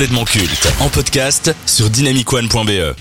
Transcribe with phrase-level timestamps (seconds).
[0.00, 2.96] complètement culte en podcast sur dynamicone.be.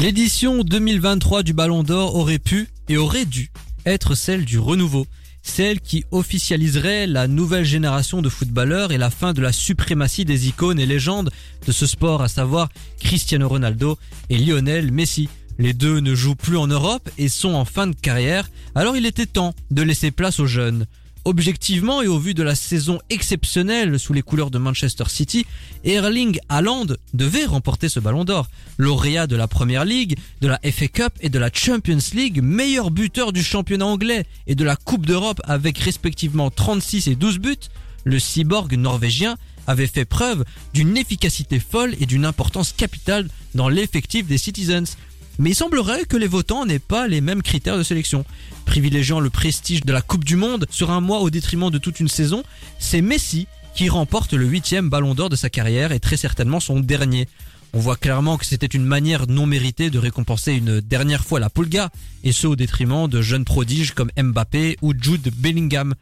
[0.00, 3.50] L'édition 2023 du Ballon d'Or aurait pu et aurait dû
[3.84, 5.08] être celle du renouveau,
[5.42, 10.46] celle qui officialiserait la nouvelle génération de footballeurs et la fin de la suprématie des
[10.46, 11.32] icônes et légendes
[11.66, 12.68] de ce sport, à savoir
[13.00, 13.98] Cristiano Ronaldo
[14.28, 15.28] et Lionel Messi.
[15.60, 19.04] Les deux ne jouent plus en Europe et sont en fin de carrière, alors il
[19.04, 20.86] était temps de laisser place aux jeunes.
[21.26, 25.44] Objectivement et au vu de la saison exceptionnelle sous les couleurs de Manchester City,
[25.84, 28.48] Erling Haaland devait remporter ce ballon d'or.
[28.78, 32.90] Lauréat de la Première League, de la FA Cup et de la Champions League, meilleur
[32.90, 37.68] buteur du championnat anglais et de la Coupe d'Europe avec respectivement 36 et 12 buts,
[38.04, 44.26] le cyborg norvégien avait fait preuve d'une efficacité folle et d'une importance capitale dans l'effectif
[44.26, 44.96] des Citizens.
[45.38, 48.24] Mais il semblerait que les votants n'aient pas les mêmes critères de sélection.
[48.66, 52.00] Privilégiant le prestige de la Coupe du Monde sur un mois au détriment de toute
[52.00, 52.42] une saison,
[52.78, 56.80] c'est Messi qui remporte le huitième ballon d'or de sa carrière et très certainement son
[56.80, 57.28] dernier.
[57.72, 61.50] On voit clairement que c'était une manière non méritée de récompenser une dernière fois la
[61.50, 61.90] Pulga,
[62.24, 65.94] et ce au détriment de jeunes prodiges comme Mbappé ou Jude Bellingham.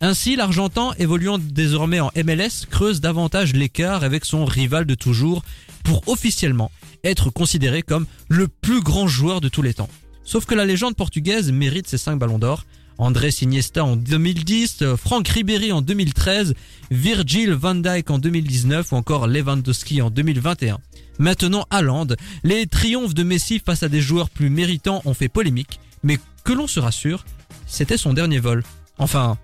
[0.00, 5.44] Ainsi, l'Argentin, évoluant désormais en MLS, creuse davantage l'écart avec son rival de toujours
[5.84, 6.70] pour officiellement
[7.04, 9.88] être considéré comme le plus grand joueur de tous les temps.
[10.24, 12.64] Sauf que la légende portugaise mérite ses 5 ballons d'or.
[12.98, 16.54] André Iniesta en 2010, Franck Ribéry en 2013,
[16.90, 20.78] Virgil van Dijk en 2019 ou encore Lewandowski en 2021.
[21.18, 22.08] Maintenant Haaland,
[22.44, 26.52] les triomphes de Messi face à des joueurs plus méritants ont fait polémique, mais que
[26.52, 27.24] l'on se rassure,
[27.66, 28.62] c'était son dernier vol.
[28.98, 29.36] Enfin,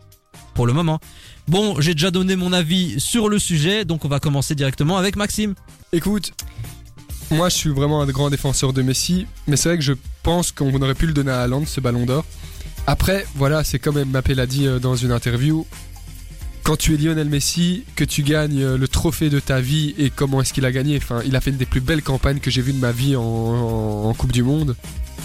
[0.59, 0.99] pour le moment.
[1.47, 5.15] Bon, j'ai déjà donné mon avis sur le sujet, donc on va commencer directement avec
[5.15, 5.55] Maxime.
[5.93, 6.33] Écoute,
[7.31, 9.93] moi je suis vraiment un grand défenseur de Messi, mais c'est vrai que je
[10.25, 12.25] pense qu'on aurait pu le donner à Haaland, ce ballon d'or.
[12.89, 15.65] Après, voilà, c'est comme Mbappé l'a dit euh, dans une interview.
[16.65, 20.11] Quand tu es Lionel Messi, que tu gagnes euh, le trophée de ta vie et
[20.11, 22.51] comment est-ce qu'il a gagné, enfin, il a fait une des plus belles campagnes que
[22.51, 24.75] j'ai vues de ma vie en, Coupe du Monde.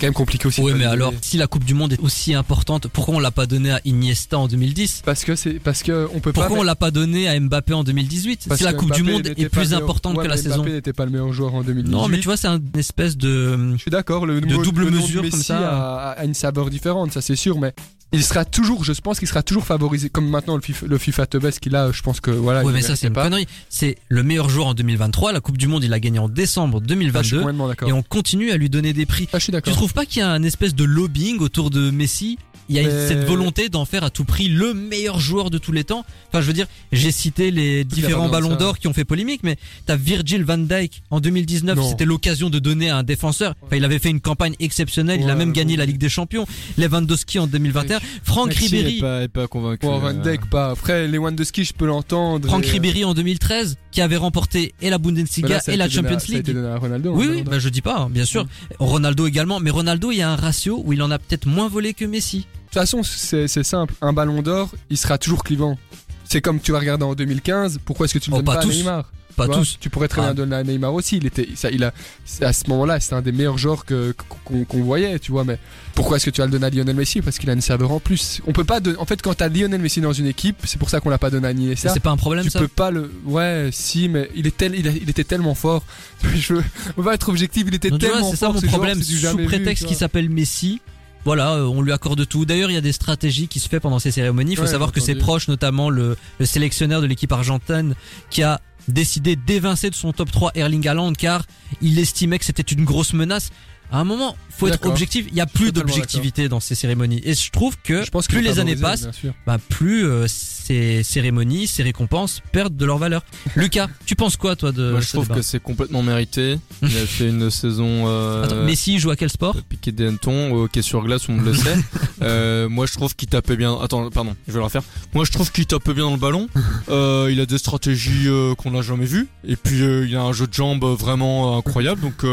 [0.04, 0.62] Quand même compliqué aussi.
[0.62, 1.22] Oui, mais alors, donner.
[1.22, 4.38] si la Coupe du Monde est aussi importante, pourquoi on l'a pas donné à Iniesta
[4.38, 6.60] en 2010 Parce que c'est parce que on peut Pourquoi pas.
[6.62, 9.28] on l'a pas donné à Mbappé en 2018 parce Si la Coupe du Mbappé Monde
[9.28, 10.58] est plus meilleur- importante Ouais, que la mais saison.
[10.58, 11.90] Mbappé n'était pas le meilleur joueur en 2018.
[11.96, 13.72] Non, mais tu vois, c'est un espèce de.
[13.74, 15.58] Je suis d'accord, le, de double le mesure comme ça.
[15.58, 17.74] A, a une saveur différente, ça c'est sûr, mais
[18.14, 21.26] il sera toujours, je pense qu'il sera toujours favorisé, comme maintenant le FIFA, le FIFA
[21.60, 22.64] qu'il a, je pense que voilà.
[22.64, 23.48] Ouais, il mais ça, c'est une connerie.
[23.70, 25.32] C'est le meilleur joueur en 2023.
[25.34, 27.38] La Coupe du Monde, il a gagné en décembre Ah, je suis 2022.
[27.40, 27.90] complètement d'accord.
[27.90, 29.28] Et on continue à lui donner des prix.
[29.34, 29.74] Ah, je suis Tu d'accord.
[29.74, 32.38] trouves pas qu'il y a un espèce de lobbying autour de Messi
[32.70, 35.58] il y a Mais- cette volonté d'en faire à tout prix le meilleur joueur de
[35.58, 36.06] tous les temps.
[36.30, 39.58] Enfin, je veux dire, j'ai cité les différents ballons d'or qui ont fait polémique, mais
[39.86, 41.90] t'as Virgil van Dijk en 2019, Non.
[41.90, 43.56] c'était l'occasion de donner à un défenseur.
[43.64, 45.80] Enfin, il avait fait une campagne exceptionnelle, il a même gagné bon.
[45.80, 46.46] la Ligue des Champions.
[46.78, 49.86] Lewandowski en 2021, Franck Ribéry, est pas, est pas convaincu.
[49.86, 50.72] Bon, Van euh, Dijk pas.
[50.72, 52.48] Après, Lewandowski, je peux l'entendre.
[52.48, 55.86] Franck et, euh, Ribéry en 2013, qui avait remporté et la Bundesliga là, et la
[55.86, 56.66] à- Champions Ça a été League.
[56.80, 57.14] Ronaldo.
[57.16, 58.46] Oui, oui, bah je dis pas, hein, bien sûr.
[58.80, 61.70] Ronaldo également, mais Ronaldo, il y a un ratio où il en a peut-être moins
[61.70, 62.40] volé que Messi.
[62.40, 63.94] De toute façon, c'est simple.
[64.02, 65.78] Un ballon d'or, il sera toujours clivant.
[66.26, 67.80] C'est comme tu vas regarder en 2015.
[67.86, 69.12] Pourquoi est-ce que tu le Oh, donnes pas pas, à Neymar?
[69.36, 69.78] Pas Tu tous.
[69.80, 70.26] Tu pourrais très Ah.
[70.26, 71.18] bien donner à Neymar aussi.
[71.18, 71.94] Il était, ça, il a,
[72.42, 74.14] à ce moment-là, c'est un des meilleurs joueurs que
[74.46, 75.44] qu'on voyait, tu vois.
[75.44, 75.58] Mais
[75.96, 77.22] pourquoi est-ce que tu vas le donner à Lionel Messi?
[77.22, 78.42] Parce qu'il a une serveur en plus.
[78.48, 78.80] On peut pas.
[79.00, 81.30] En fait, quand t'as Lionel Messi dans une équipe, c'est pour ça qu'on l'a pas
[81.30, 81.90] donné à Iniesta.
[81.90, 82.60] C'est pas un problème Tu ça?
[82.60, 83.12] peux pas le.
[83.26, 85.84] Ouais, si, mais il est tel, il, a- il était tellement fort.
[86.36, 86.56] Je
[86.98, 87.64] on va être objectif.
[87.68, 88.56] Il était vois, tellement c'est ça fort.
[88.56, 89.02] mon ce problème.
[89.02, 90.82] Sous prétexte qu'il s'appelle Messi,
[91.26, 92.46] voilà, euh, on lui accorde tout.
[92.46, 94.52] D'ailleurs, il y a des stratégies qui se fait pendant ces cérémonies.
[94.54, 97.96] Il faut Ouais, savoir que ses proches, notamment le, le sélectionneur de l'équipe argentine,
[98.30, 101.46] qui a décidé d'évincer de son top 3 Erling Haaland car
[101.82, 103.50] il estimait que c'était une grosse menace.
[103.94, 105.28] À un moment, faut être objectif.
[105.30, 107.22] Il y a plus d'objectivité dans ces cérémonies.
[107.24, 109.08] Et je trouve que Je pense qu'il plus les années passent,
[109.46, 113.24] bah, plus euh, ces cérémonies, ces récompenses perdent de leur valeur.
[113.56, 116.58] Lucas, tu penses quoi toi de Moi, je trouve débat que c'est complètement mérité.
[116.82, 119.56] Il a fait une saison euh, Attends, Messi joue à quel sport?
[119.70, 121.78] Piqué des hannetons, au hockey sur glace, on le sait.
[122.24, 123.78] Euh, moi, je trouve qu'il tapait bien.
[123.80, 124.82] Attends, pardon, je vais le refaire.
[125.14, 126.50] Moi, je trouve qu'il tapait bien dans le ballon.
[126.90, 129.28] Euh, il a des stratégies euh, qu'on n'a jamais vues.
[129.46, 132.02] Et puis, euh, il a un jeu de jambes vraiment incroyable.
[132.02, 132.26] Donc,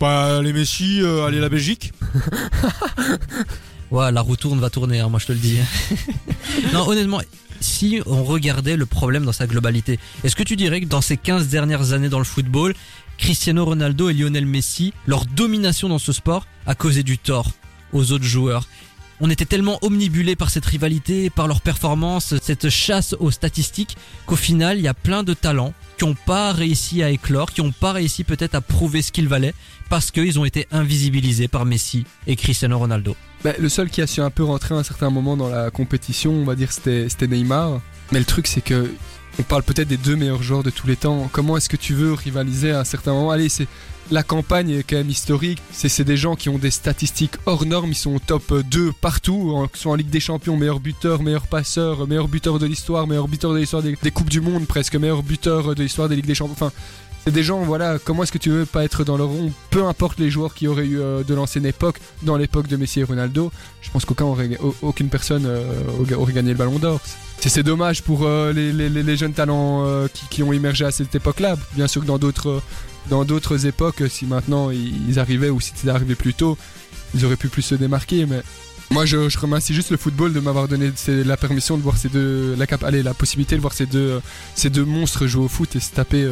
[0.00, 1.92] bah, les Messi, euh, allez la Belgique.
[3.92, 5.58] Ouais, la roue tourne, va tourner, hein, moi je te le dis.
[6.72, 7.20] non, honnêtement,
[7.60, 11.16] si on regardait le problème dans sa globalité, est-ce que tu dirais que dans ces
[11.16, 12.74] 15 dernières années dans le football,
[13.16, 17.52] Cristiano Ronaldo et Lionel Messi, leur domination dans ce sport a causé du tort
[17.92, 18.66] aux autres joueurs?
[19.20, 23.96] On était tellement omnibulés par cette rivalité, par leur performance, cette chasse aux statistiques,
[24.26, 27.62] qu'au final, il y a plein de talents qui n'ont pas réussi à éclore, qui
[27.62, 29.54] n'ont pas réussi peut-être à prouver ce qu'ils valaient,
[29.88, 33.16] parce qu'ils ont été invisibilisés par Messi et Cristiano Ronaldo.
[33.44, 35.70] Bah, le seul qui a su un peu rentrer à un certain moment dans la
[35.70, 37.80] compétition, on va dire, c'était c'était Neymar.
[38.12, 38.90] Mais le truc, c'est que
[39.38, 41.28] on parle peut-être des deux meilleurs joueurs de tous les temps.
[41.30, 43.30] Comment est-ce que tu veux rivaliser à un certain moment?
[43.30, 43.66] Allez, c'est
[44.10, 45.60] la campagne est quand même historique.
[45.72, 47.90] C'est des gens qui ont des statistiques hors normes.
[47.90, 49.52] Ils sont au top 2 partout.
[49.54, 53.06] En, qu'ils soient en Ligue des Champions, meilleur buteur, meilleur passeur, meilleur buteur de l'histoire,
[53.06, 56.26] meilleur buteur de l'histoire des, Coupes du Monde, presque meilleur buteur de l'histoire des Ligues
[56.26, 56.54] des Champions.
[56.54, 56.72] Enfin,
[57.24, 59.52] c'est des gens, voilà, comment est-ce que tu veux pas être dans le rond?
[59.70, 63.00] Peu importe les joueurs qui auraient eu euh, de l'ancienne époque, dans l'époque de Messi
[63.00, 63.50] et Ronaldo,
[63.82, 65.64] je pense qu'aucun aurait, au- aucune personne euh,
[66.16, 67.00] aurait gagné le ballon d'or.
[67.40, 71.56] C'est dommage pour euh, les, jeunes talents euh, qui, ont émergé à cette époque-là.
[71.74, 72.60] Bien sûr que dans d'autres
[73.08, 76.58] dans d'autres époques, si maintenant ils arrivaient ou si c'était arrivé plus tôt,
[77.14, 78.26] ils auraient pu plus se démarquer.
[78.26, 78.42] Mais
[78.90, 82.54] moi, je, remercie juste le football de m'avoir donné la permission de voir ces deux,
[82.56, 84.20] la, cap, allez, la possibilité de voir ces deux, euh,
[84.54, 86.28] ces deux monstres jouer au foot et se taper,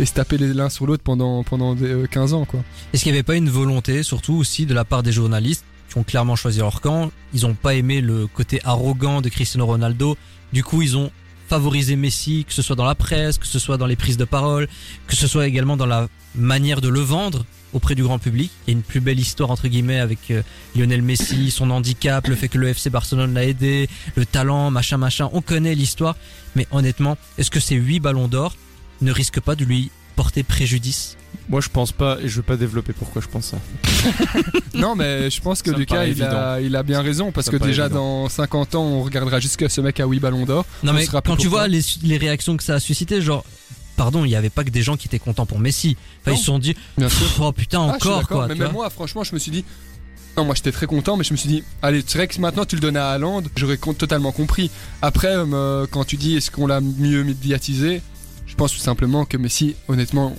[0.00, 2.60] et se taper l'un sur l'autre pendant, pendant des, euh, 15 ans, quoi.
[2.92, 5.98] Est-ce qu'il n'y avait pas une volonté, surtout aussi de la part des journalistes, qui
[5.98, 10.16] ont clairement choisi leur camp Ils n'ont pas aimé le côté arrogant de Cristiano Ronaldo.
[10.52, 11.10] Du coup, ils ont
[11.48, 14.24] favorisé Messi, que ce soit dans la presse, que ce soit dans les prises de
[14.24, 14.68] parole,
[15.06, 18.50] que ce soit également dans la manière de le vendre auprès du grand public.
[18.66, 20.42] Il y a une plus belle histoire entre guillemets avec euh,
[20.76, 24.98] Lionel Messi, son handicap, le fait que le FC Barcelone l'a aidé, le talent, machin
[24.98, 25.28] machin.
[25.32, 26.16] On connaît l'histoire,
[26.54, 28.54] mais honnêtement, est-ce que ces huit ballons d'or
[29.00, 31.16] ne risquent pas de lui porter préjudice
[31.48, 33.58] Moi, je pense pas, et je vais pas développer pourquoi je pense ça.
[34.74, 37.52] non, mais je pense que Ça Lucas, il a, il a bien raison, parce Ça
[37.52, 38.24] que déjà évident.
[38.24, 40.66] dans 50 ans, on regardera jusqu'à ce mec à 8 ballons d'or.
[40.82, 43.44] Non On mais quand tu vois les, les réactions que ça a suscité, genre,
[43.96, 45.96] pardon, il y avait pas que des gens qui étaient contents pour Messi.
[46.22, 46.36] Enfin, Non.
[46.36, 47.20] ils se sont dit, Bien sûr.
[47.26, 48.48] Pff, oh putain, Ah, encore quoi.
[48.48, 49.64] Mais même moi, franchement, je me suis dit.
[50.36, 52.64] Non, moi j'étais très content, mais je me suis dit, allez, c'est vrai que maintenant
[52.64, 54.70] tu le donnes à Haaland, j'aurais totalement compris.
[55.02, 58.02] Après, euh, quand tu dis est-ce qu'on l'a mieux médiatisé,
[58.48, 60.34] je pense tout simplement que Messi, honnêtement,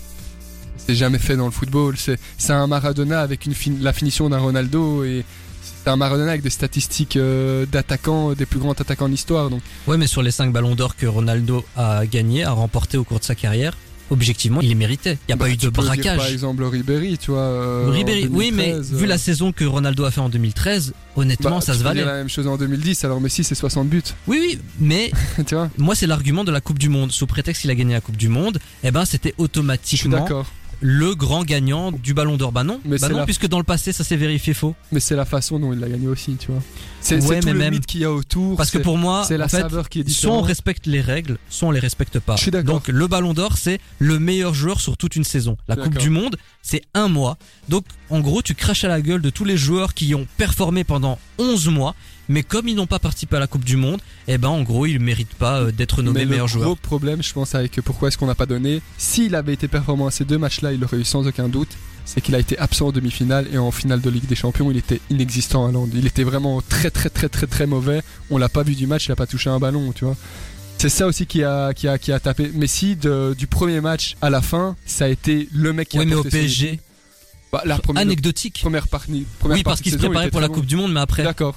[0.77, 1.95] c'est jamais fait dans le football.
[1.97, 3.47] C'est un Maradona avec
[3.79, 5.23] la finition d'un Ronaldo et
[5.61, 9.50] c'est un Maradona avec des statistiques euh, d'attaquants, des plus grands attaquants de l'histoire.
[9.88, 13.19] Ouais, mais sur les 5 ballons d'or que Ronaldo a gagné, a remporté au cours
[13.19, 13.77] de sa carrière,
[14.09, 15.17] objectivement, il les méritait.
[15.27, 16.17] Il n'y a bah, pas eu de dire, braquage.
[16.17, 17.39] par exemple, Ribéry, tu vois.
[17.41, 20.94] euh, Ribéry, oui, mais 2013, vu euh, la saison que Ronaldo a fait en 2013,
[21.15, 22.03] honnêtement, bah, ça se valait.
[22.03, 25.11] la même chose en 2010, alors Messi c'est 60 buts, Oui, oui, mais
[25.45, 25.69] tu vois.
[25.77, 27.11] moi, c'est l'argument de la Coupe du Monde.
[27.11, 30.45] Sous prétexte qu'il a gagné la Coupe du Monde, eh ben, c'était automatiquement d'accord.
[30.81, 32.52] Le grand gagnant du ballon d'or.
[32.52, 34.76] Bah non, Mais bah non la- puisque dans le passé, ça s'est vérifié faux.
[34.92, 36.62] Mais c'est la façon dont il l'a gagné aussi, tu vois.
[37.02, 38.56] C'est Ouais, tout mais le même- mythe qu'il y a autour.
[38.58, 41.02] Parce que pour moi, c'est la en fait, saveur qui est soit on respecte les
[41.02, 42.36] règles, soit on les respecte pas.
[42.36, 42.52] Je suis.
[42.52, 45.58] Donc le ballon d'or, c'est le meilleur joueur sur toute une saison.
[45.68, 47.38] La Coupe du Monde, c'est un mois.
[47.70, 50.84] Donc en gros, tu craches à la gueule de tous les joueurs qui ont performé
[50.84, 51.96] pendant 11 mois.
[52.30, 54.86] Mais comme ils n'ont pas participé à la Coupe du Monde, eh ben en gros,
[54.86, 56.78] ils méritent pas euh, d'être nommés Mais le meilleurs gros joueurs.
[56.78, 58.81] problème, je pense, avec pourquoi est-ce qu'on n'a pas donné.
[58.98, 61.70] S'il avait été performant à ces deux matchs-là, il aurait eu sans aucun doute.
[62.06, 64.78] C'est qu'il a été absent en demi-finale et en finale de Ligue des Champions, il
[64.78, 65.94] était inexistant à Londres.
[65.96, 68.02] Il était vraiment très très très très très mauvais.
[68.31, 70.16] On l'a pas vu du match, il a pas touché un ballon, tu vois.
[70.80, 72.52] C'est ça aussi qui a, qui a, qui a tapé.
[72.54, 76.06] Messi, de- du premier match à la fin, ça a été le mec qui Oui,
[76.06, 76.80] a mais au son PSG.
[77.52, 78.60] Bah, la première, anecdotique.
[78.62, 79.26] première partie.
[79.40, 81.24] Première Oui, parce qu'il se préparait pour la Coupe du Monde, mais après.
[81.24, 81.56] D'accord.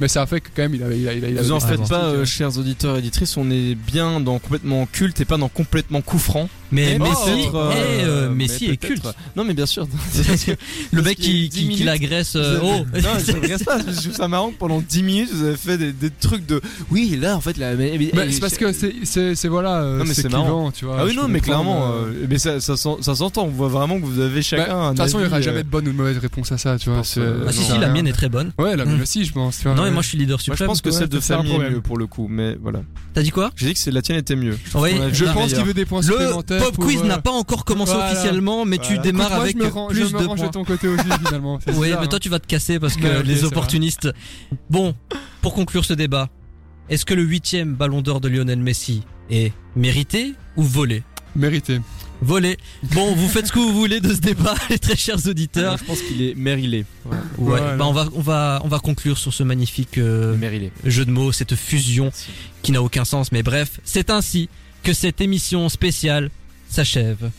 [0.00, 0.98] Mais ça a fait que quand même, il avait.
[0.98, 3.36] Il a, il a, il Vous en faites pas, euh, euh, chers auditeurs et auditrices,
[3.36, 6.48] on est bien dans complètement culte et pas dans complètement coup franc.
[6.70, 9.08] Mais Et Messi, euh, eh, euh, mais Messi est culte.
[9.36, 9.88] Non, mais bien sûr.
[10.26, 10.52] Parce que
[10.92, 12.34] le mec qui, 10 qui, l'agresse.
[12.36, 13.78] euh, oh Non, je regrette pas.
[13.78, 16.60] Je trouve ça marrant que pendant 10 minutes, vous avez fait des, des trucs de.
[16.90, 17.74] Oui, là, en fait, la.
[17.74, 20.98] Mais, mais- Bah, c'est parce que c'est, voilà, euh, Non, mais c'est clivant, tu vois.
[21.00, 21.86] Ah oui, non, mais clairement.
[21.92, 23.44] euh, euh, mais ça, ça, s'en- ça s'entend.
[23.44, 25.60] On voit vraiment que vous avez bah, chacun De toute façon, il n'y aura jamais
[25.60, 27.02] euh, de bonne ou de mauvaise réponse à ça, tu vois.
[27.16, 28.52] euh, Ah si, si, la mienne est très bonne.
[28.58, 29.02] Ouais, la mienne Mm.
[29.02, 29.64] aussi, je pense.
[29.64, 30.66] Non, mais moi je suis leader Moi, je suprême.
[30.68, 32.80] pense que ouais, celle de famille est mieux pour le coup, mais voilà.
[33.14, 34.58] T'as dit quoi J'ai dit que c'est la tienne était mieux.
[34.72, 34.90] Je Oui,
[35.34, 36.62] pense qu'il veut des points Le supplémentaires.
[36.62, 38.12] pop pour, quiz euh, n'a pas encore commencé voilà.
[38.12, 40.38] officiellement, mais tu démarres écoute, moi, avec je me, rends- plus je me de range
[40.38, 40.46] points.
[40.46, 41.58] de ton côté aussi, finalement.
[41.66, 42.08] Oui, bizarre, mais hein.
[42.08, 44.08] toi tu vas te casser parce que Ouais, les opportunistes.
[44.70, 44.94] Bon,
[45.42, 46.28] pour conclure ce débat,
[46.88, 51.02] est-ce que le huitième Ballon d'Or de Lionel Messi est mérité ou volé?
[51.36, 51.80] Mérité.
[52.20, 52.56] Volé.
[52.94, 55.78] Bon, vous faites ce que vous voulez de ce débat, les très chers auditeurs.
[55.78, 56.84] je pense qu'il est mérilé.
[57.06, 57.76] Ouais, Voilà.
[57.76, 60.72] bah on va on va on va conclure sur ce magnifique euh, Mérilé.
[60.84, 62.10] jeu de mots, cette fusion
[62.62, 63.30] qui n'a aucun sens.
[63.32, 64.48] Mais bref, c'est ainsi
[64.82, 66.30] que cette émission spéciale
[66.68, 67.30] s'achève.